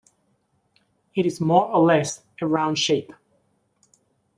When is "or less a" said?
1.67-2.47